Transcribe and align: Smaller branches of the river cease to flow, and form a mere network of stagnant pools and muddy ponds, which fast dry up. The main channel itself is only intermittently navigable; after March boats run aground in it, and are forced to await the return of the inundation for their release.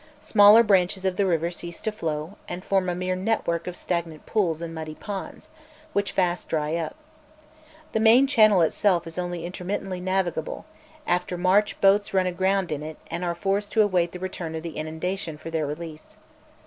Smaller 0.19 0.63
branches 0.63 1.05
of 1.05 1.15
the 1.15 1.27
river 1.27 1.51
cease 1.51 1.79
to 1.81 1.91
flow, 1.91 2.35
and 2.49 2.63
form 2.65 2.89
a 2.89 2.95
mere 2.95 3.15
network 3.15 3.67
of 3.67 3.75
stagnant 3.75 4.25
pools 4.25 4.59
and 4.59 4.73
muddy 4.73 4.95
ponds, 4.95 5.49
which 5.93 6.11
fast 6.11 6.49
dry 6.49 6.75
up. 6.75 6.95
The 7.91 7.99
main 7.99 8.25
channel 8.25 8.61
itself 8.63 9.05
is 9.05 9.19
only 9.19 9.45
intermittently 9.45 9.99
navigable; 10.01 10.65
after 11.05 11.37
March 11.37 11.79
boats 11.81 12.15
run 12.15 12.25
aground 12.25 12.71
in 12.71 12.81
it, 12.81 12.97
and 13.11 13.23
are 13.23 13.35
forced 13.35 13.71
to 13.73 13.83
await 13.83 14.11
the 14.11 14.17
return 14.19 14.55
of 14.55 14.63
the 14.63 14.75
inundation 14.77 15.37
for 15.37 15.51
their 15.51 15.67
release. 15.67 16.17